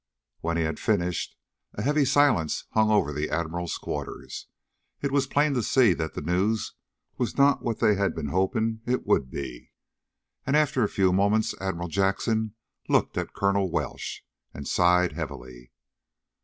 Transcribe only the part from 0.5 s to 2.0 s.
he had finished a